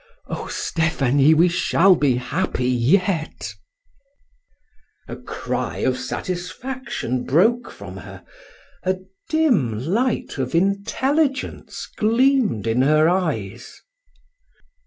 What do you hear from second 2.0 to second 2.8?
happy